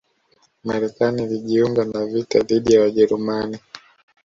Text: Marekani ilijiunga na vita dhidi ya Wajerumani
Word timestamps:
Marekani 0.63 1.23
ilijiunga 1.23 1.85
na 1.85 2.05
vita 2.05 2.39
dhidi 2.39 2.73
ya 2.73 2.81
Wajerumani 2.81 3.59